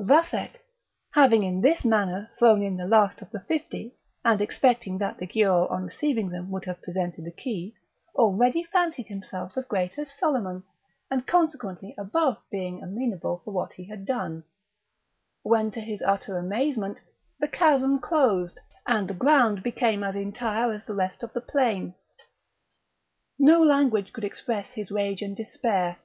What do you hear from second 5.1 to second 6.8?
the Giaour on receiving them would have